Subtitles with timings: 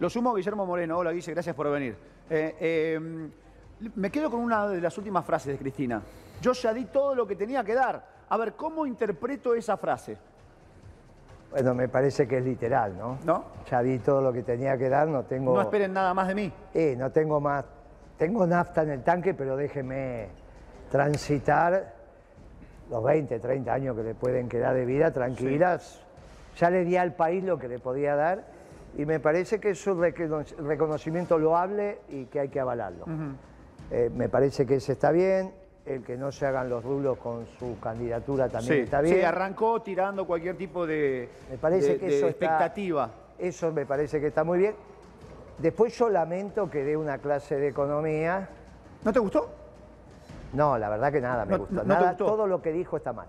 [0.00, 0.98] Lo sumo Guillermo Moreno.
[0.98, 1.96] Hola, Guille, gracias por venir.
[2.30, 3.00] Eh, eh,
[3.96, 6.00] me quedo con una de las últimas frases de Cristina.
[6.40, 8.06] Yo ya di todo lo que tenía que dar.
[8.28, 10.16] A ver, ¿cómo interpreto esa frase?
[11.50, 13.18] Bueno, me parece que es literal, ¿no?
[13.24, 13.44] ¿No?
[13.68, 15.54] Ya di todo lo que tenía que dar, no tengo...
[15.54, 16.52] No esperen nada más de mí.
[16.74, 17.64] Eh, no tengo más...
[18.18, 20.28] Tengo nafta en el tanque, pero déjeme
[20.90, 21.94] transitar
[22.90, 26.04] los 20, 30 años que le pueden quedar de vida tranquilas.
[26.56, 28.57] Ya le di al país lo que le podía dar
[28.96, 33.06] y me parece que es un reconocimiento loable y que hay que avalarlo.
[33.90, 35.52] Eh, me parece que ese está bien,
[35.86, 39.16] el que no se hagan los rulos con su candidatura también está bien.
[39.16, 43.10] Sí, arrancó tirando cualquier tipo de, me parece que eso expectativa.
[43.38, 44.74] eso me parece que está muy bien.
[45.58, 48.48] Después yo lamento que dé una clase de economía.
[49.04, 49.48] ¿No te gustó?
[50.52, 51.84] No, la verdad que nada me gustó.
[51.84, 53.26] nada, Todo lo que dijo está mal.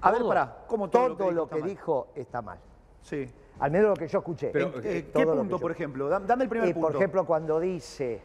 [0.00, 2.58] A ver, pará, ¿cómo todo, todo lo que, dijo, está mal?
[3.00, 3.28] Sí.
[3.58, 4.50] Al menos lo que yo escuché.
[4.52, 6.08] Pero, eh, ¿Qué punto, por ejemplo?
[6.08, 6.88] Dame el primer punto.
[6.88, 8.20] Por ejemplo, cuando dice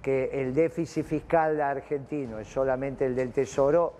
[0.00, 3.92] que el déficit fiscal argentino es solamente el del Tesoro,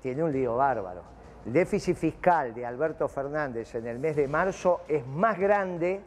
[0.00, 1.02] tiene un lío bárbaro.
[1.46, 6.00] El déficit fiscal de Alberto Fernández en el mes de marzo es más grande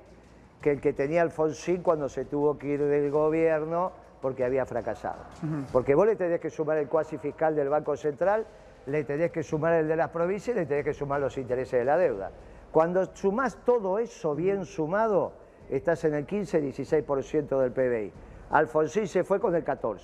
[0.62, 5.24] que el que tenía Alfonsín cuando se tuvo que ir del gobierno porque había fracasado.
[5.72, 8.46] Porque vos le tenés que sumar el cuasi fiscal del Banco Central,
[8.86, 11.80] le tenés que sumar el de las provincias y le tenés que sumar los intereses
[11.80, 12.32] de la deuda.
[12.72, 15.34] Cuando sumás todo eso bien sumado,
[15.70, 18.14] estás en el 15-16% del PBI.
[18.52, 20.00] Alfonsín se fue con el 14%.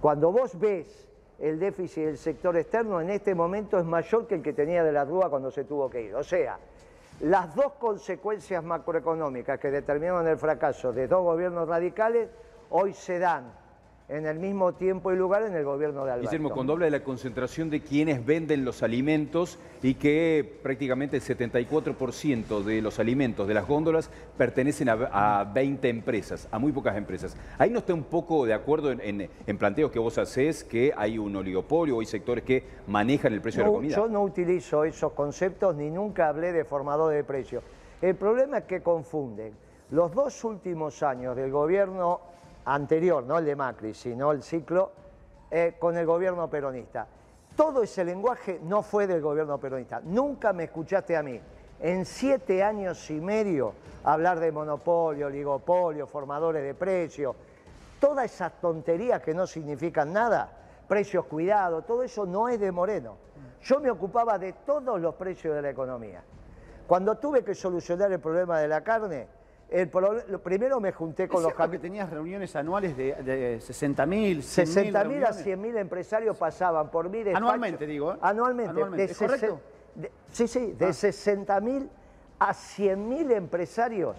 [0.00, 4.42] Cuando vos ves el déficit del sector externo, en este momento es mayor que el
[4.42, 6.14] que tenía de la Rúa cuando se tuvo que ir.
[6.14, 6.58] O sea,
[7.20, 12.28] las dos consecuencias macroeconómicas que determinaron el fracaso de dos gobiernos radicales
[12.70, 13.63] hoy se dan
[14.08, 16.30] en el mismo tiempo y lugar en el gobierno de Alberto.
[16.30, 21.22] Guillermo, cuando habla de la concentración de quienes venden los alimentos y que prácticamente el
[21.22, 27.34] 74% de los alimentos de las góndolas pertenecen a, 20 empresas, a muy pocas empresas.
[27.56, 29.28] Ahí no está un poco de acuerdo en,
[29.58, 33.70] planteos que vos hacés, que hay un oligopolio, hay sectores que manejan el precio de
[33.70, 33.96] la comida.
[33.96, 37.64] Yo no utilizo esos conceptos ni nunca hablé de formador de precios.
[38.02, 39.54] El problema es que confunden
[39.90, 42.33] los dos últimos años del gobierno
[42.64, 44.92] anterior, no el de Macri, sino el ciclo,
[45.50, 47.06] eh, con el gobierno peronista.
[47.56, 50.00] Todo ese lenguaje no fue del gobierno peronista.
[50.02, 51.40] Nunca me escuchaste a mí,
[51.80, 57.36] en siete años y medio, hablar de monopolio, oligopolio, formadores de precios,
[58.00, 60.50] todas esas tonterías que no significan nada,
[60.88, 63.16] precios cuidados, todo eso no es de Moreno.
[63.62, 66.22] Yo me ocupaba de todos los precios de la economía.
[66.86, 69.26] Cuando tuve que solucionar el problema de la carne,
[69.74, 69.88] el,
[70.40, 75.24] primero me junté con los que tenías reuniones anuales de, de 60 mil, 60 mil
[75.24, 77.24] a 100 mil empresarios pasaban por mí.
[77.34, 78.12] Anualmente, digo.
[78.12, 78.18] ¿eh?
[78.20, 79.04] Anualmente.
[79.04, 79.60] ¿Es correcto?
[80.30, 81.60] sí, sí, de 60 ah.
[81.60, 81.90] mil
[82.38, 84.16] a 100 mil empresarios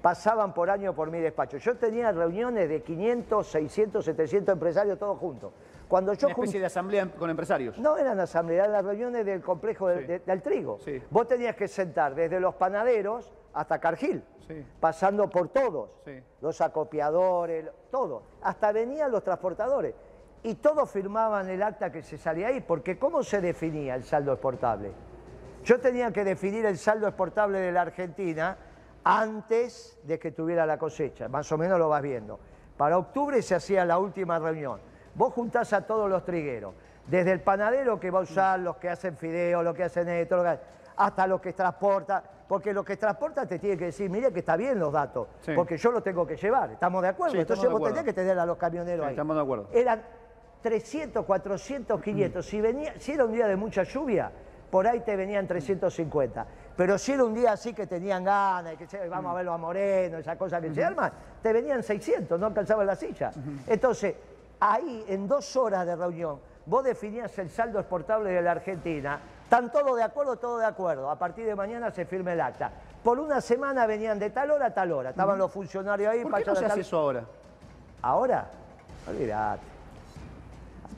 [0.00, 1.58] pasaban por año por mi despacho.
[1.58, 5.52] Yo tenía reuniones de 500, 600, 700 empresarios todos juntos.
[5.86, 7.78] Cuando yo Una especie de asamblea con empresarios.
[7.78, 10.78] No eran asambleas, eran las reuniones del complejo del trigo.
[11.10, 14.22] Vos tenías que sentar desde los panaderos hasta Cargill,
[14.80, 15.90] pasando por todos,
[16.40, 18.24] los acopiadores, todo.
[18.42, 19.94] Hasta venían los transportadores.
[20.42, 24.32] Y todos firmaban el acta que se salía ahí, porque ¿cómo se definía el saldo
[24.32, 24.92] exportable?
[25.64, 28.58] Yo tenía que definir el saldo exportable de la Argentina
[29.04, 32.38] antes de que tuviera la cosecha, más o menos lo vas viendo.
[32.76, 34.80] Para octubre se hacía la última reunión.
[35.14, 36.74] Vos juntás a todos los trigueros,
[37.06, 40.42] desde el panadero que va a usar, los que hacen fideo, los que hacen esto,
[40.96, 44.56] hasta los que transportan, porque lo que transporta te tiene que decir, mire que está
[44.56, 47.36] bien los datos, porque yo lo tengo que llevar, ¿estamos de acuerdo?
[47.36, 49.12] Entonces vos tenés que tener a los camioneros ahí.
[49.12, 49.68] Estamos de acuerdo.
[49.72, 50.02] Eran
[50.62, 52.46] 300, 400, 500.
[52.46, 54.30] Si, venía, si era un día de mucha lluvia,
[54.70, 56.46] por ahí te venían 350.
[56.76, 60.18] Pero si era un día así que tenían ganas, que vamos a verlo a Moreno,
[60.18, 61.12] esa cosa que se arma,
[61.42, 63.30] te venían 600, no alcanzaban la silla.
[63.66, 64.14] Entonces,
[64.58, 69.70] ahí en dos horas de reunión, vos definías el saldo exportable de la Argentina, están
[69.70, 71.10] todos de acuerdo, todo de acuerdo.
[71.10, 72.72] A partir de mañana se firme el acta.
[73.02, 75.10] Por una semana venían de tal hora a tal hora.
[75.10, 76.22] Estaban los funcionarios ahí.
[76.24, 77.24] ¿Por qué no se hace eso ahora?
[78.02, 78.46] ¿Ahora?
[79.08, 79.62] Olvídate.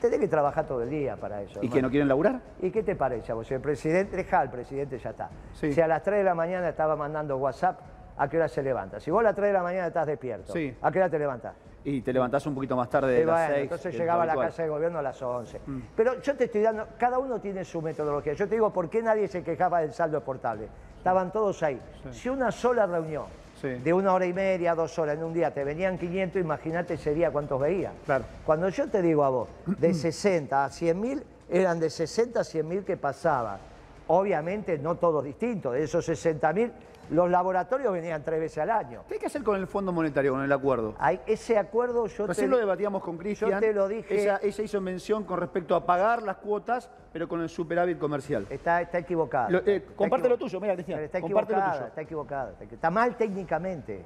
[0.01, 1.59] Tenés que trabajar todo el día para eso.
[1.61, 2.39] ¿Y que no quieren laburar?
[2.61, 3.49] ¿Y qué te parece vos?
[3.51, 5.29] El presidente, deja el presidente ya está.
[5.53, 7.79] Si a las 3 de la mañana estaba mandando WhatsApp,
[8.17, 8.99] ¿a qué hora se levanta?
[8.99, 11.53] Si vos a las 3 de la mañana estás despierto, ¿a qué hora te levantas?
[11.89, 13.61] Y te levantás un poquito más tarde de las 6.
[13.63, 15.61] Entonces llegaba a la casa de gobierno a las 11.
[15.65, 15.79] Mm.
[15.95, 18.33] Pero yo te estoy dando, cada uno tiene su metodología.
[18.33, 20.67] Yo te digo, ¿por qué nadie se quejaba del saldo exportable?
[20.97, 21.79] Estaban todos ahí.
[22.11, 23.27] Si una sola reunión
[23.61, 27.13] de una hora y media, dos horas en un día, te venían 500, imagínate ese
[27.13, 27.93] día cuántos veían.
[28.05, 28.25] Claro.
[28.45, 32.43] Cuando yo te digo a vos, de 60 a 100 mil, eran de 60 a
[32.43, 33.59] 100 mil que pasaban
[34.07, 36.71] Obviamente no todos distintos, de esos 60.000,
[37.09, 39.03] los laboratorios venían tres veces al año.
[39.07, 40.95] ¿Qué hay que hacer con el Fondo Monetario, con el acuerdo?
[40.99, 43.51] Hay, ese acuerdo yo Recién te, lo debatíamos con Cristian.
[43.51, 44.21] Yo te lo dije.
[44.23, 48.45] Ella, hizo mención con respecto a pagar las cuotas, pero con el superávit comercial.
[48.49, 49.49] Está, está equivocada.
[49.49, 51.85] Lo- eh, comparte lo equivo- tuyo, mira, Cristian, Está lo equivocada, tuyo.
[51.87, 52.51] está equivocada.
[52.51, 54.01] Está, equi- está mal técnicamente.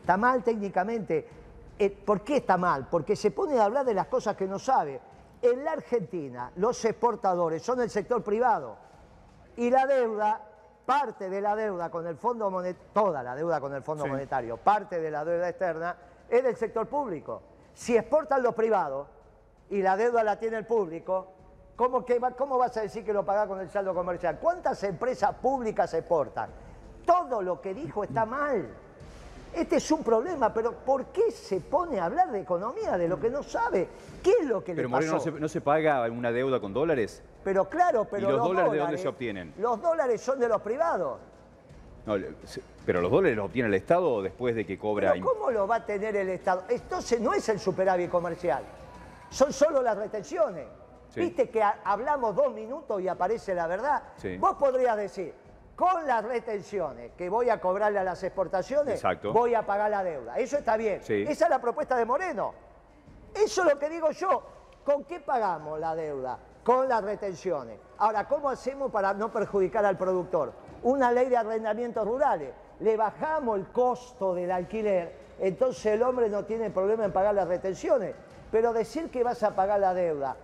[0.00, 1.28] Está mal técnicamente.
[1.78, 2.86] Eh, ¿Por qué está mal?
[2.90, 5.00] Porque se pone a hablar de las cosas que no sabe.
[5.40, 8.76] En la Argentina, los exportadores son el sector privado.
[9.56, 10.40] Y la deuda,
[10.86, 14.10] parte de la deuda con el Fondo Monetario, toda la deuda con el Fondo Sí.
[14.10, 15.96] Monetario, parte de la deuda externa,
[16.28, 17.42] es del sector público.
[17.74, 19.06] Si exportan los privados
[19.70, 21.28] y la deuda la tiene el público,
[21.76, 24.38] ¿cómo, que va- cómo vas a decir que lo pagás con el saldo comercial?
[24.40, 26.50] ¿Cuántas empresas públicas exportan?
[27.06, 28.68] Todo lo que dijo está mal.
[29.54, 33.20] Este es un problema, pero ¿por qué se pone a hablar de economía, de lo
[33.20, 33.86] que no sabe?
[34.22, 35.06] ¿Qué es lo que Pero le pasó?
[35.06, 37.22] Moreno, ¿no se, no se paga una deuda con dólares?
[37.44, 39.52] Pero claro, pero los dólares de dónde se obtienen?
[39.58, 41.18] Los dólares son de los privados.
[42.06, 42.16] No,
[42.86, 45.12] pero los dólares los obtiene el Estado después de que cobra...
[45.12, 46.64] Pero ¿cómo lo va a tener el Estado?
[46.68, 48.64] Entonces no es el superávit comercial,
[49.30, 50.66] son solo las retenciones.
[51.10, 51.20] Sí.
[51.20, 54.02] Viste que ha- hablamos dos minutos y aparece la verdad.
[54.16, 54.36] Sí.
[54.38, 55.34] Vos podrías decir,
[55.82, 59.32] con las retenciones que voy a cobrarle a las exportaciones, Exacto.
[59.32, 60.38] voy a pagar la deuda.
[60.38, 61.02] Eso está bien.
[61.02, 61.24] Sí.
[61.26, 62.54] Esa es la propuesta de Moreno.
[63.34, 64.44] Eso es lo que digo yo.
[64.84, 66.38] ¿Con qué pagamos la deuda?
[66.62, 67.80] Con las retenciones.
[67.98, 70.52] Ahora, ¿cómo hacemos para no perjudicar al productor?
[70.84, 72.52] Una ley de arrendamientos rurales.
[72.78, 77.48] Le bajamos el costo del alquiler, entonces el hombre no tiene problema en pagar las
[77.48, 78.14] retenciones.
[78.52, 80.36] Pero decir que vas a pagar la deuda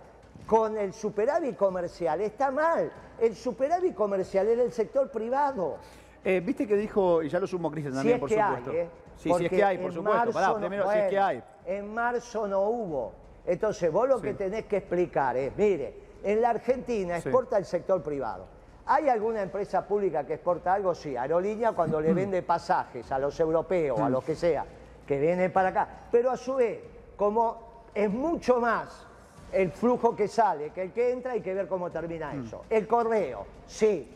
[0.45, 2.91] con el superávit comercial está mal.
[3.21, 5.77] El superávit comercial es del sector privado.
[6.23, 8.71] Eh, Viste que dijo, y ya lo sumo Cristian también, por supuesto.
[8.71, 8.89] hay, ¿eh?
[9.17, 10.31] Sí, si es que hay, por supuesto.
[10.31, 11.43] Pará, no- primero, si es que hay.
[11.65, 13.13] En marzo no hubo.
[13.45, 15.93] Entonces, vos lo que tenés que explicar es, mire,
[16.23, 17.27] en la Argentina Sí.
[17.29, 18.45] exporta el sector privado.
[18.85, 20.95] ¿Hay alguna empresa pública que exporta algo?
[20.95, 22.03] Sí, Aerolínea cuando Mm.
[22.03, 24.65] le vende pasajes a los europeos, a los que sea,
[25.05, 25.87] que vienen para acá.
[26.11, 26.79] Pero a su vez,
[27.15, 29.05] como es mucho más
[29.51, 32.45] el flujo que sale que el que entra, hay que ver cómo termina Mm.
[32.45, 32.65] eso.
[32.69, 34.15] El correo, sí.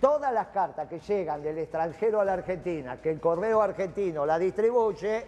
[0.00, 4.38] Todas las cartas que llegan del extranjero a la Argentina, que el correo argentino la
[4.38, 5.24] distribuye,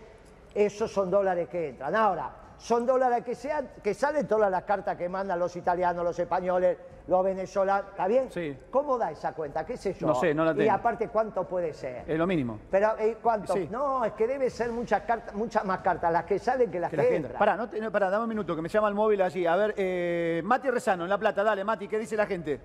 [0.55, 1.95] esos son dólares que entran.
[1.97, 6.19] Ahora, son dólares que, sean, que salen todas las cartas que mandan los italianos, los
[6.19, 6.77] españoles,
[7.07, 7.91] los venezolanos.
[7.93, 8.31] ¿Está bien?
[8.31, 8.57] Sí.
[8.71, 9.65] ¿Cómo da esa cuenta?
[9.65, 10.09] ¿Qué sé yo?
[10.09, 10.73] No sé, no la Y tengo.
[10.73, 12.03] aparte, ¿cuánto puede ser?
[12.07, 12.59] Es lo mínimo.
[12.71, 13.53] Pero, eh, ¿cuánto?
[13.55, 13.69] Sí.
[13.71, 16.91] No, es que debe ser muchas cartas, muchas más cartas las que salen que las
[16.91, 17.17] Que que, la gente.
[17.29, 17.39] entran.
[17.39, 19.47] Pará, no te- no, pará, dame un minuto, que me llama el móvil allí.
[19.47, 22.61] A ver, eh, Mati Rezano, en La Plata, dale, Mati, ¿qué dice la gente?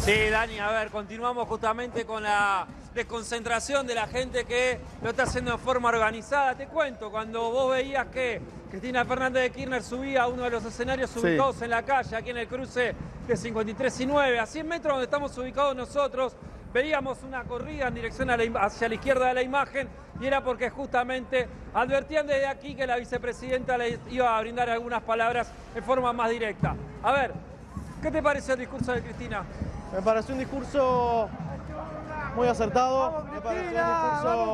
[0.00, 2.64] Sí, Dani, a ver, continuamos justamente con la
[2.96, 6.54] desconcentración de la gente que lo está haciendo de forma organizada.
[6.56, 8.40] Te cuento, cuando vos veías que
[8.70, 11.20] Cristina Fernández de Kirchner subía a uno de los escenarios Sí.
[11.20, 12.94] ubicados en la calle, aquí en el cruce
[13.28, 16.34] de 53 y 9, a 100 metros donde estamos ubicados nosotros,
[16.72, 19.88] veíamos una corrida en dirección a la im- hacia la izquierda de la imagen
[20.20, 25.02] y era porque justamente advertían desde aquí que la vicepresidenta le iba a brindar algunas
[25.02, 26.74] palabras en forma más directa.
[27.02, 27.32] A ver,
[28.02, 29.44] ¿qué te parece el discurso de Cristina?
[29.92, 31.28] Me pareció un discurso
[32.36, 33.80] muy acertado, me pareció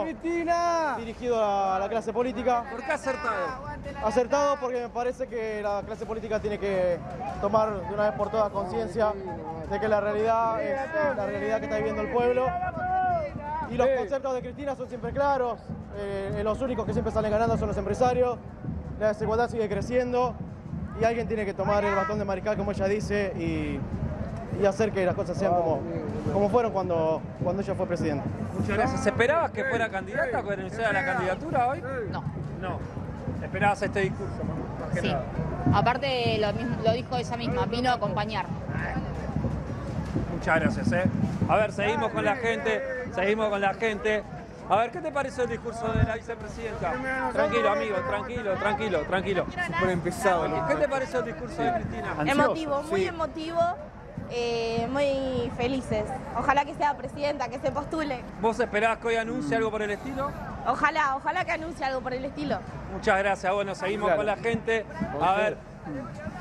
[0.00, 2.64] un discurso dirigido a la clase política.
[2.70, 3.64] ¿Por qué acertado?
[4.04, 6.98] Acertado porque me parece que la clase política tiene que
[7.40, 9.12] tomar de una vez por todas conciencia
[9.68, 10.78] de que la realidad es
[11.16, 12.46] la realidad que está viviendo el pueblo.
[13.70, 15.58] Y los conceptos de Cristina son siempre claros,
[15.96, 18.38] eh, los únicos que siempre salen ganando son los empresarios,
[19.00, 20.34] la desigualdad sigue creciendo
[21.00, 23.80] y alguien tiene que tomar el bastón de mariscal, como ella dice, y,
[24.60, 25.80] y hacer que las cosas sean como,
[26.32, 28.24] como fueron cuando, cuando ella fue presidenta.
[28.58, 29.06] Muchas gracias.
[29.06, 31.82] ¿Esperabas que fuera candidata o que renunciara a la candidatura hoy?
[32.10, 32.22] No.
[32.60, 32.78] No.
[33.42, 34.34] Esperabas este discurso,
[34.80, 35.08] más que Sí.
[35.08, 35.24] nada.
[35.74, 38.46] Aparte lo, mismo- lo dijo ella misma, vino a acompañar.
[40.32, 41.04] Muchas gracias, ¿eh?
[41.48, 42.82] A ver, seguimos con la gente,
[43.14, 44.22] seguimos con la gente.
[44.68, 46.92] A ver, ¿qué te pareció el discurso de la vicepresidenta?
[47.32, 49.46] Tranquilo, amigo, tranquilo, tranquilo, tranquilo.
[49.66, 50.66] Súper empezado.
[50.68, 52.14] ¿Qué te pareció el discurso de Cristina?
[52.26, 53.06] Emotivo, muy sí.
[53.08, 53.60] emotivo,
[54.34, 56.04] eh, muy felices.
[56.36, 58.22] Ojalá que sea presidenta, que se postule.
[58.40, 60.30] ¿Vos esperabas que hoy anuncie algo por el estilo?
[60.66, 62.58] Ojalá, ojalá que anuncie algo por el estilo.
[62.92, 63.52] Muchas gracias.
[63.52, 64.18] Bueno, seguimos Claro.
[64.18, 64.86] con la gente.
[65.20, 65.56] A ver,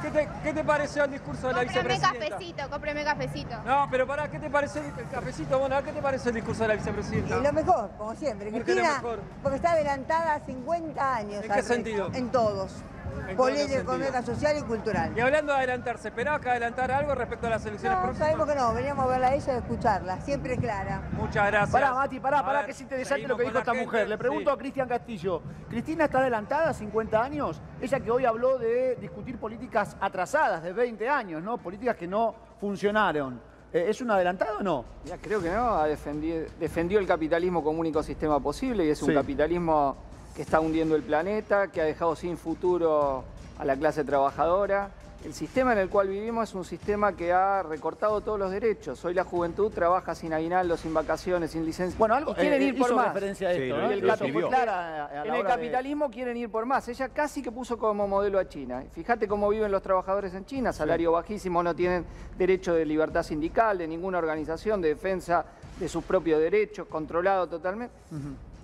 [0.01, 2.29] ¿qué te, qué te pareció el discurso de la Cómprame vicepresidenta?
[2.37, 3.55] cafecito, cómprame cafecito.
[3.65, 5.59] No, pero pará, ¿qué te pareció el cafecito?
[5.59, 7.37] Bueno, ¿qué te pareció el discurso de la vicepresidenta?
[7.37, 8.51] Lo mejor, como siempre.
[8.51, 9.19] ¿Por qué lo Cristina, mejor?
[9.41, 11.43] porque está adelantada a 50 años.
[11.43, 12.09] ¿En qué sentido?
[12.13, 12.71] En todos.
[13.15, 13.71] Sentidos.
[13.81, 15.11] económica, social y cultural.
[15.15, 18.27] Y hablando de adelantarse, ¿esperabas que adelantara algo respecto a las elecciones No, próximas?
[18.29, 20.21] sabemos que no, veníamos a verla a ella y a escucharla.
[20.21, 21.01] Siempre clara.
[21.13, 21.71] Muchas gracias.
[21.71, 24.07] Pará, Mati, pará, pará, ver, que es interesante lo que dijo esta mujer.
[24.09, 24.55] Le pregunto Sí.
[24.55, 25.41] a Cristian Castillo.
[25.69, 27.61] ¿Cristina está adelantada a 50 años?
[27.81, 31.57] Ella que hoy habló de discutir políticas atrasadas de 20 años, ¿no?
[31.57, 33.39] Políticas que no funcionaron.
[33.73, 34.85] Eh, ¿Es un adelantado o no?
[35.05, 39.01] Ya, creo que no, ha defendido, defendió el capitalismo como único sistema posible y es
[39.01, 39.13] un Sí.
[39.15, 39.95] capitalismo
[40.41, 43.23] que está hundiendo el planeta, que ha dejado sin futuro
[43.59, 44.89] a la clase trabajadora.
[45.23, 49.05] El sistema en el cual vivimos es un sistema que ha recortado todos los derechos.
[49.05, 51.95] Hoy la juventud trabaja sin aguinaldo, sin vacaciones, sin licencia.
[51.99, 53.13] Bueno, algo quieren eh, ir por más.
[53.13, 56.87] referencia a esto, En el de- capitalismo quieren ir por más.
[56.87, 58.83] Ella casi que puso como modelo a China.
[58.93, 62.03] Fíjate cómo viven los trabajadores en China, salario bajísimo, no tienen
[62.35, 65.45] derecho de libertad sindical, de ninguna organización, de defensa
[65.79, 67.93] de sus propios derechos, controlado totalmente.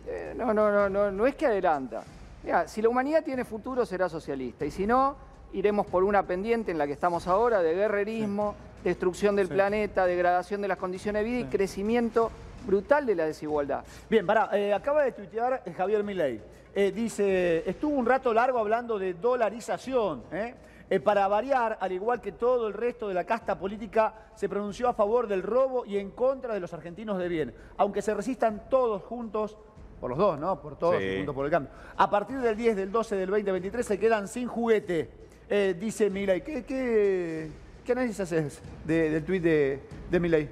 [0.08, 2.04] Eh, no, no, no, no, no es que adelanta.
[2.44, 5.16] Mira, si la humanidad tiene futuro será socialista y si no,
[5.54, 10.62] iremos por una pendiente en la que estamos ahora de guerrerismo, destrucción del planeta, degradación
[10.62, 12.32] de las condiciones de vida y crecimiento
[12.66, 13.84] brutal de la desigualdad.
[14.10, 16.42] Bien, pará, eh, acaba de tuitear eh, Javier Milei.
[16.74, 20.24] Eh, dice, estuvo un rato largo hablando de dolarización.
[20.32, 20.54] ¿eh?
[20.90, 24.88] Eh, para variar, al igual que todo el resto de la casta política, se pronunció
[24.88, 27.54] a favor del robo y en contra de los argentinos de bien.
[27.76, 29.58] Aunque se resistan todos juntos,
[30.00, 30.62] por los dos, ¿no?
[30.62, 31.18] Por todos Sí.
[31.18, 31.72] juntos por el cambio.
[31.98, 35.10] A partir del 10 del 12 del 2023 se quedan sin juguete,
[35.50, 36.42] eh, dice Milei.
[36.44, 37.50] ¿Qué, qué,
[37.84, 40.50] qué análisis haces de- del tuit de, de Milei?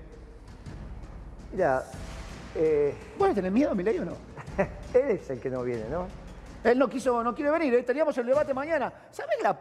[1.52, 1.84] Mira,
[2.56, 4.14] eh, ¿Vos le tenés miedo a Milei o no?
[4.94, 6.08] él es el que no viene, ¿no?
[6.64, 7.84] Él no quiso, no quiere venir, ¿eh?
[7.84, 8.92] teníamos el debate mañana.
[9.12, 9.58] ¿Sabes la,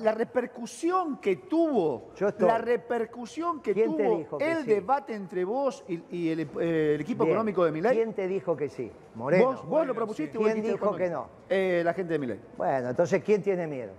[0.00, 2.10] la repercusión que tuvo?
[2.38, 4.70] La repercusión que ¿Quién te tuvo que el sí?
[4.70, 7.34] debate entre vos y, y el, eh, el equipo Bien.
[7.36, 7.94] económico de Milei.
[7.96, 8.90] ¿Quién te dijo que sí?
[9.14, 9.44] Moreno.
[9.46, 11.28] ¿Vos, vos lo propusiste o ¿Quién dijiste dijo que no?
[11.48, 12.40] Eh, la gente de Milei.
[12.56, 13.92] Bueno, entonces, ¿quién tiene miedo?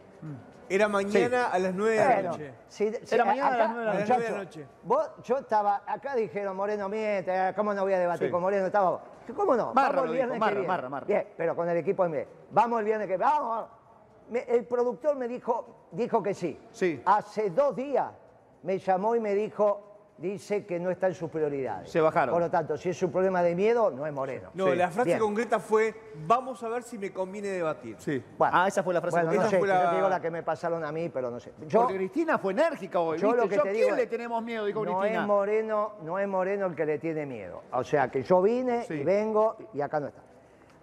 [0.69, 2.53] Era mañana a las 9 de la Bueno, noche.
[2.69, 4.03] si- si Era mañana a las acá, nueve de la noche.
[4.03, 4.65] muchacho, A las nueve de la noche.
[4.83, 8.31] Vos, yo estaba, acá dijeron Moreno miente, ¿cómo no voy a debatir Sí.
[8.31, 8.65] con Moreno?
[8.67, 9.01] Estaba.
[9.35, 9.73] ¿Cómo no?
[9.73, 10.67] Marra Vamos el viernes dijo, que Marra, viene.
[10.67, 11.05] Marra, Marra.
[11.07, 12.27] Bien, pero con el equipo de.
[12.51, 13.31] Vamos el viernes que viene.
[13.31, 13.65] Vamos.
[14.31, 16.57] Me- el productor me dijo, dijo que sí.
[16.71, 17.01] Sí.
[17.05, 18.09] Hace dos días
[18.63, 19.81] me llamó y me dijo,
[20.17, 21.89] dice que no está en sus prioridades.
[21.91, 22.31] Se bajaron.
[22.33, 24.51] Por lo tanto, si es un problema de miedo, no es Moreno.
[24.53, 24.75] No, Sí.
[24.77, 25.19] la frase Bien.
[25.19, 25.93] concreta fue,
[26.27, 27.95] vamos a ver si me conviene debatir.
[28.00, 28.23] Sí.
[28.38, 28.53] Bueno.
[28.55, 29.17] ah, esa fue la frase.
[29.17, 31.09] Bueno, no Esa sé, fue la- yo te digo la que me pasaron a mí,
[31.09, 31.51] pero no sé.
[31.67, 33.17] Yo, Porque Cristina fue enérgica hoy.
[33.17, 33.41] Yo ¿viste?
[33.43, 34.65] lo que Yo, te ¿a digo quién le tenemos miedo?
[34.65, 35.21] Dijo no Cristina.
[35.23, 37.63] es Moreno, no es Moreno el que le tiene miedo.
[37.73, 38.93] O sea que yo vine Sí.
[38.93, 40.21] y vengo y acá no está.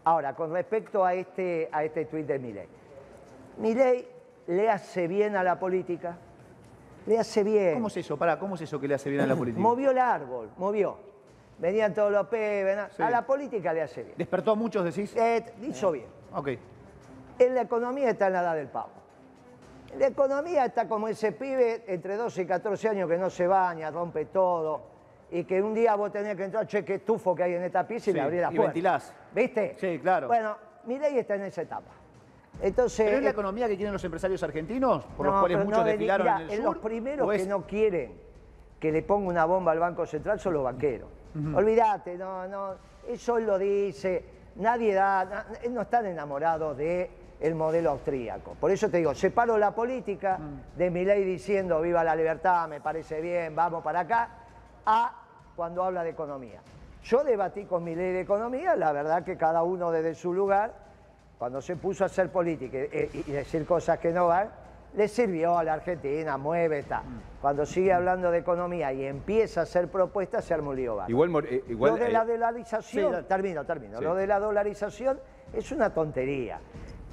[0.04, 2.68] Ahora, con respecto a este, a este tuit de Milei.
[3.58, 4.06] Milei
[4.46, 6.16] le hace bien a la política.
[7.06, 7.74] Le hace bien.
[7.74, 8.16] ¿Cómo es eso?
[8.16, 9.60] Pará, ¿cómo es eso que le hace bien a la política?
[9.60, 10.96] Movió el árbol, movió.
[11.58, 12.78] Venían todos los pebes.
[12.96, 13.02] Sí.
[13.02, 14.14] A la política le hace bien.
[14.16, 15.14] ¿Despertó a muchos, decís?
[15.16, 16.06] Eh, hizo bien.
[16.34, 16.48] Ok.
[17.38, 18.90] En la economía está en la edad del pavo.
[19.92, 23.46] En la economía está como ese pibe entre 12 y 14 años que no se
[23.46, 24.82] baña, rompe todo,
[25.30, 27.86] y que un día vos tenés que entrar, che, qué estufo que hay en esta
[27.86, 28.68] pieza y Sí, le abrí la y puerta.
[28.72, 29.14] ventilás.
[29.34, 29.76] ¿Viste?
[29.80, 30.26] Sí, claro.
[30.28, 31.90] Bueno, Milei está en esa etapa.
[32.60, 35.04] Entonces, ¿Pero es la eh, economía que quieren los empresarios argentinos?
[35.16, 36.64] Por los cuales muchos no, desfilaron en el sur.
[36.64, 38.28] los primeros ¿o que no quieren
[38.78, 41.08] que le ponga una bomba al Banco Central son los banqueros.
[41.54, 42.74] Olvídate, no, no,
[43.06, 44.24] eso lo dice,
[44.56, 47.10] nadie da, no están enamorados de
[47.40, 48.56] el modelo austríaco.
[48.58, 50.38] Por eso te digo, separo la política
[50.76, 54.30] de mi ley diciendo viva la libertad, me parece bien, vamos para acá,
[54.84, 55.12] a
[55.54, 56.60] cuando habla de economía.
[57.04, 60.74] Yo debatí con mi ley de economía, la verdad que cada uno desde su lugar,
[61.38, 64.50] cuando se puso a hacer política y, decir cosas que no van,
[64.94, 67.02] le sirvió a la Argentina, mueve, está.
[67.40, 70.98] Cuando sigue hablando de economía y empieza a hacer propuestas, se arma un lío.
[71.06, 73.98] Igual, eh, igual, Lo de eh, la dolarización, Sí, termino, termino.
[73.98, 74.04] Sí.
[74.04, 75.20] Lo de la dolarización
[75.52, 76.58] es una tontería,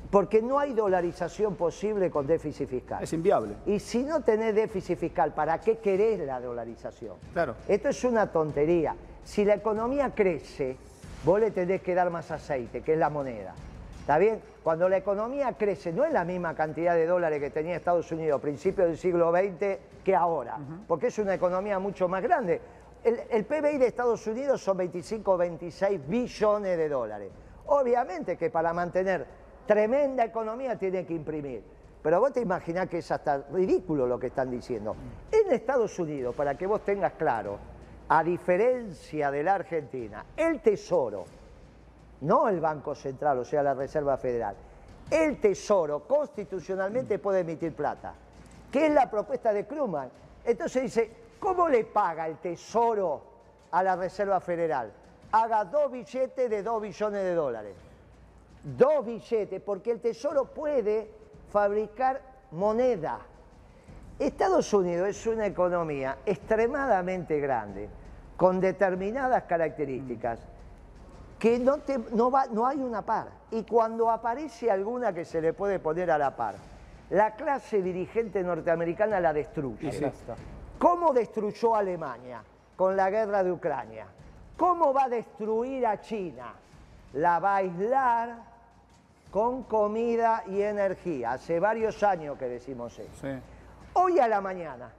[0.10, 3.03] porque no hay dolarización posible con déficit fiscal.
[3.03, 3.55] Es inviable.
[3.67, 7.17] Y si no tenés déficit fiscal, ¿para qué querés la dolarización?
[7.34, 7.55] Claro.
[7.67, 8.96] Esto es una tontería.
[9.24, 10.77] Si la economía crece,
[11.24, 13.53] vos le tenés que dar más aceite, que es la moneda.
[14.06, 14.40] ¿Está bien?
[14.62, 18.38] Cuando la economía crece, no es la misma cantidad de dólares que tenía Estados Unidos
[18.38, 22.62] a principios del siglo XX que ahora, porque es una economía mucho más grande.
[23.04, 27.32] El, el PBI de Estados Unidos son 25 o 26 billones de dólares.
[27.66, 29.26] Obviamente que para mantener
[29.66, 31.64] tremenda economía tiene que imprimir.
[32.04, 34.96] Pero vos te imaginás que es hasta ridículo lo que están diciendo.
[35.32, 37.58] En Estados Unidos, para que vos tengas claro,
[38.08, 41.26] a diferencia de la Argentina, el Tesoro,
[42.22, 44.55] no el Banco Central, o sea, la Reserva Federal,
[45.10, 48.13] el Tesoro constitucionalmente puede emitir plata,
[48.72, 50.10] que es la propuesta de Krugman.
[50.43, 53.22] Entonces dice, ¿cómo le paga el Tesoro
[53.72, 54.91] a la Reserva Federal?
[55.31, 57.75] Haga dos billetes de dos billones de dólares.
[58.63, 61.10] Dos billetes, porque el Tesoro puede
[61.51, 63.19] fabricar moneda.
[64.17, 67.89] Estados Unidos es una economía extremadamente grande,
[68.38, 70.39] con determinadas características,
[71.46, 73.28] que no, te- no, va- no hay una par.
[73.52, 76.56] Y cuando aparece alguna que se le puede poner a la par,
[77.12, 79.90] la clase dirigente norteamericana la destruye.
[79.92, 80.08] ¿Cómo
[80.80, 82.42] ¿Cómo destruyó a Alemania
[82.75, 84.08] con la guerra de Ucrania?
[84.58, 86.52] ¿Cómo va a destruir a China?
[87.14, 88.38] La va a aislar
[89.30, 91.34] con comida y energía.
[91.34, 93.12] Hace varios años que decimos eso.
[93.94, 94.90] Hoy a la mañana,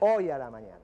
[0.00, 0.83] hoy a la mañana,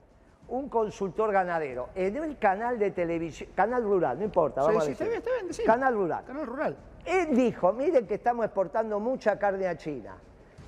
[0.51, 4.89] un consultor ganadero en el canal de televisión, canal rural, no importa, Sí, vamos sí,
[4.89, 5.09] a está decir.
[5.09, 5.65] bien, está bien, decilo.
[5.73, 6.23] Canal rural.
[6.25, 6.75] Canal rural.
[7.05, 10.15] Él dijo, miren que estamos exportando mucha carne a China,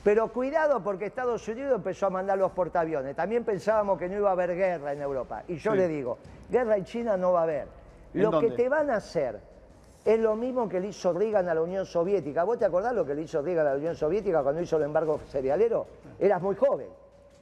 [0.03, 3.15] pero cuidado porque Estados Unidos empezó a mandar los portaaviones.
[3.15, 5.43] También pensábamos que no iba a haber guerra en Europa.
[5.47, 5.77] Y yo Sí.
[5.77, 6.17] le digo,
[6.49, 7.67] guerra en China no va a haber.
[8.13, 9.39] ¿En Lo que te van a hacer
[10.05, 12.43] es lo mismo que le hizo Reagan a la Unión Soviética.
[12.43, 14.83] ¿Vos te acordás lo que le hizo Reagan a la Unión Soviética cuando hizo el
[14.83, 15.85] embargo cerealero?
[16.19, 16.87] Eras muy joven.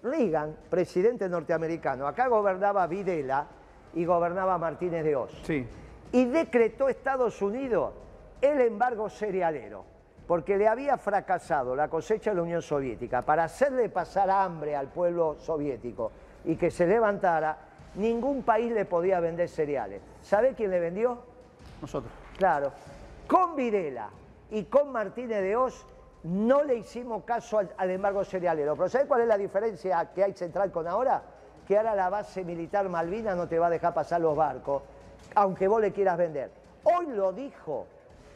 [0.04, 3.46] Reagan, presidente norteamericano, acá gobernaba Videla
[3.94, 5.68] y gobernaba Martínez de Oz Sí.
[6.12, 7.94] y decretó Estados Unidos
[8.42, 9.86] el embargo cerealero,
[10.28, 13.22] porque le había fracasado la cosecha de la Unión Soviética.
[13.22, 16.12] Para hacerle pasar hambre al pueblo soviético
[16.46, 17.58] y que se levantara,
[17.96, 20.02] ningún país le podía vender cereales.
[20.22, 21.20] ¿Sabe quién le vendió?
[21.82, 22.12] Nosotros.
[22.38, 22.72] Claro.
[23.28, 24.10] Con Videla
[24.50, 25.86] y con Martínez de Oz
[26.24, 28.76] no le hicimos caso al, al embargo cerealero.
[28.76, 31.22] Pero ¿sabe cuál es la diferencia que hay central con ahora?
[31.68, 34.84] Que ahora la base militar Malvina no te va a dejar pasar los barcos,
[35.36, 36.52] aunque vos le quieras vender.
[36.84, 37.86] Hoy lo dijo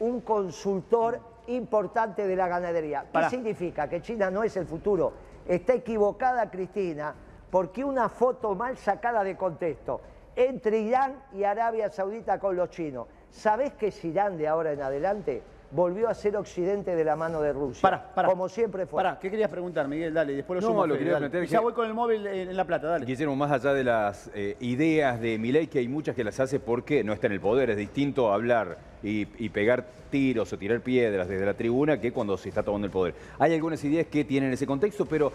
[0.00, 3.02] un consultor importante de la ganadería.
[3.02, 3.30] ¿Qué Pará.
[3.30, 3.88] significa?
[3.88, 5.12] Que China no es el futuro.
[5.46, 7.14] Está equivocada Cristina,
[7.50, 10.00] porque una foto mal sacada de contexto
[10.34, 13.06] entre Irán y Arabia Saudita con los chinos.
[13.30, 15.42] ¿Sabés que es Irán de ahora en adelante?
[15.72, 17.82] Volvió a ser occidente de la mano de Rusia.
[17.82, 18.28] Pará, pará.
[18.28, 19.02] Como siempre fue.
[19.02, 20.14] Pará, ¿qué querías preguntar, Miguel?
[20.14, 20.86] Dale, después lo No, sumo.
[20.86, 21.46] lo Fede, quería dale.
[21.46, 23.04] ya voy con el móvil en, en La Plata, dale.
[23.04, 26.60] Guillermo, más allá de las eh, ideas de Milei, que hay muchas que las hace
[26.60, 30.80] porque no está en el poder, es distinto hablar y, y pegar tiros o tirar
[30.82, 33.14] piedras desde la tribuna que cuando se está tomando el poder.
[33.40, 35.32] Hay algunas ideas que tienen ese contexto, pero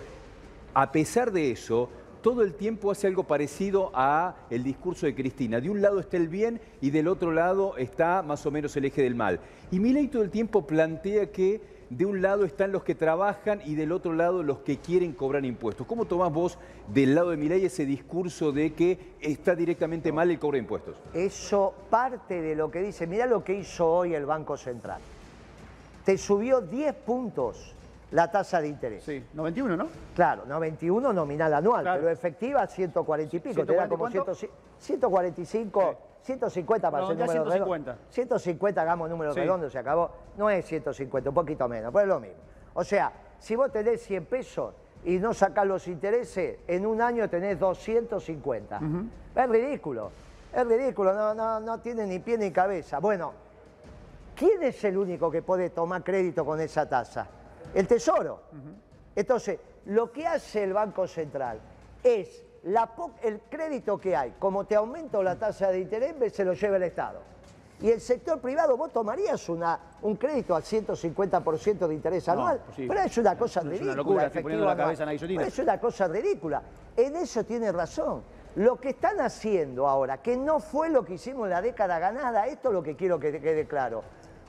[0.74, 1.90] a pesar de eso,
[2.22, 5.60] todo el tiempo hace algo parecido a el discurso de Cristina.
[5.60, 8.86] De un lado está el bien y del otro lado está más o menos el
[8.86, 9.40] eje del mal.
[9.72, 13.76] Y Milei todo el tiempo plantea que de un lado están los que trabajan y
[13.76, 15.86] del otro lado los que quieren cobrar impuestos.
[15.88, 20.40] ¿Cómo tomás vos del lado de Milei ese discurso de que está directamente mal el
[20.40, 20.96] cobro de impuestos?
[21.14, 23.08] Eso parte de lo que dice.
[23.08, 25.02] Mirá lo que hizo hoy el Banco Central.
[26.06, 27.76] Te subió 10 puntos
[28.12, 29.04] la tasa de interés.
[29.04, 29.88] Sí, 91, ¿no?
[30.16, 32.00] Claro, 91 nominal anual, Claro.
[32.02, 33.66] pero efectiva 140 y pico.
[33.66, 34.36] Te da 140 como cuánto?
[34.36, 37.92] 100 145, 150 para No, ser número 150.
[37.92, 38.12] redondo.
[38.12, 39.40] 150 hagamos número Sí.
[39.40, 40.12] redondo, se acabó.
[40.38, 42.38] No es 150, un poquito menos, pero es lo mismo.
[42.74, 44.74] O sea, si vos tenés 100 pesos
[45.06, 48.80] y no sacás los intereses, en un año tenés 250.
[49.36, 50.12] Es ridículo,
[50.54, 53.00] es ridículo, no, no, no tiene ni pie ni cabeza.
[53.00, 53.34] Bueno,
[54.36, 57.28] ¿quién es el único que puede tomar crédito con esa tasa?
[57.74, 58.42] El Tesoro.
[59.16, 61.60] Entonces, lo que hace el Banco Central
[62.04, 62.92] es la
[63.24, 66.84] el crédito que hay, como te aumento la tasa de interés, se lo lleva el
[66.84, 67.20] Estado.
[67.82, 72.62] Y el sector privado, vos tomarías una, un crédito al 150% de interés No, anual,
[72.64, 72.86] pues sí.
[72.88, 73.96] pero es una cosa Es una ridícula.
[73.96, 74.86] locura, estoy efectivo poniendo la anual.
[74.86, 75.40] cabeza en la guillotina.
[75.40, 76.62] Pero es una cosa ridícula.
[76.96, 78.22] En eso tiene razón.
[78.58, 82.46] Lo que están haciendo ahora, que no fue lo que hicimos en la década ganada,
[82.46, 84.04] esto es lo que quiero que quede claro.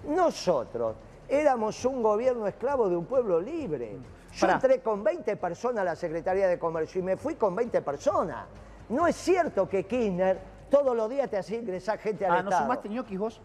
[0.09, 0.96] Nosotros
[1.37, 3.97] éramos un gobierno esclavo de un pueblo libre.
[4.33, 4.55] Yo Pará.
[4.55, 8.45] entré con 20 personas a la Secretaría de Comercio y me fui con 20 personas.
[8.90, 10.38] No es cierto que Kirchner
[10.71, 12.64] todos los días te hacía ingresar gente al Ah, ¿no Estado.
[12.64, 13.40] sumaste ñoquis vos?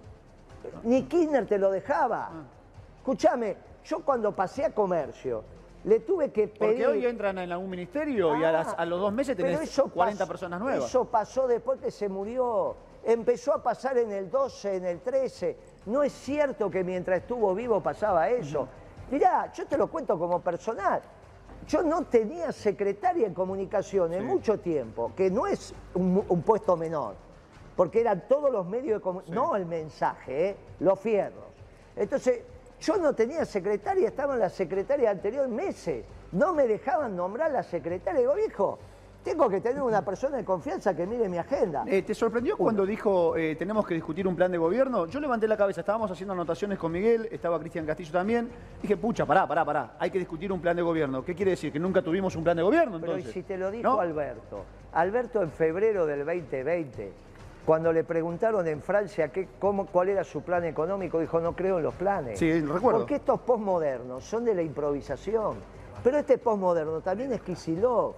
[0.84, 2.30] Ni Kirchner te lo dejaba.
[3.00, 5.44] Escúchame, yo cuando pasé a comercio,
[5.86, 6.58] le tuve que pedir...
[6.60, 9.88] Porque hoy entran en algún ministerio y a, las- a los dos meses tenés eso
[9.90, 10.86] 40 pasó- personas nuevas.
[10.90, 12.76] Eso pasó después que se murió.
[13.06, 15.58] Empezó a pasar en el 12, en el 13.
[15.88, 18.68] No es cierto que mientras estuvo vivo pasaba eso.
[19.10, 21.02] Mirá, yo te lo cuento como personal.
[21.66, 27.16] Yo no tenía secretaria en comunicaciones mucho tiempo, que no es un, un puesto menor,
[27.76, 30.58] porque eran todos los medios de comunicación, no el mensaje, ¿eh?
[30.82, 31.46] los fierros.
[31.96, 32.42] Entonces,
[32.82, 36.06] yo no tenía secretaria, estaba en la secretaria anterior meses.
[36.34, 38.20] No me dejaban nombrar la secretaria.
[38.20, 38.78] Digo, viejo,
[39.28, 41.84] tengo que tener una persona de confianza que mire mi agenda.
[41.86, 45.06] Eh, ¿Te sorprendió cuando dijo eh, tenemos que discutir un plan de gobierno?
[45.08, 48.50] Yo levanté la cabeza, estábamos haciendo anotaciones con Miguel, estaba Cristian Castillo también.
[48.82, 51.26] Dije, pucha, pará, pará, pará, hay que discutir un plan de gobierno.
[51.26, 51.74] ¿Qué quiere decir?
[51.74, 54.00] ¿Que nunca tuvimos un plan de gobierno Pero si te lo dijo ¿No?
[54.00, 54.64] Alberto.
[54.94, 57.12] Alberto en febrero del 2020,
[57.66, 61.80] cuando le preguntaron en Francia qué, cómo, cuál era su plan económico, dijo, no creo
[61.80, 62.40] en los planes.
[62.40, 63.00] Sí, recuerdo.
[63.00, 65.58] Porque estos postmodernos son de la improvisación.
[66.02, 68.16] Pero este postmoderno también es Kicillof.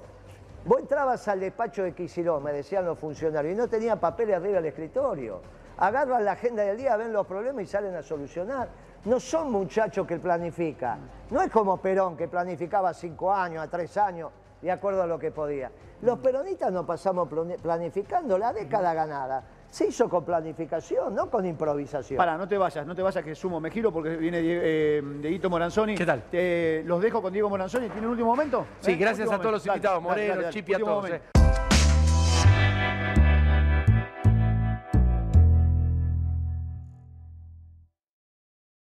[0.66, 4.56] Vos entrabas al despacho de Kicillof, me decían los funcionarios, y no tenía papeles arriba
[4.56, 5.42] del escritorio.
[5.78, 8.68] Agarran la agenda del día, ven los problemas y salen a solucionar.
[9.06, 11.00] No son muchachos que planifican.
[11.32, 14.32] No es como Perón, que planificaba cinco años, a tres años.
[14.62, 15.72] de acuerdo a lo que podía.
[16.02, 19.42] Los peronistas no pasamos plani- planificando la década ganada.
[19.70, 22.18] Se hizo con planificación, no con improvisación.
[22.18, 25.50] Para, no te vayas, no te vayas que sumo, me giro porque viene eh, Dieguito
[25.50, 25.96] Moranzoni.
[25.96, 26.24] ¿Qué tal?
[26.32, 27.88] Eh, los dejo con Diego Moranzoni.
[27.90, 28.66] ¿Tiene un último momento?
[28.80, 28.96] Sí, ¿Eh?
[28.96, 29.88] gracias Último a todos los momento.
[29.88, 30.50] Invitados, Moreno.
[30.50, 31.04] Chipi, a todos.
[31.04, 31.49] momento.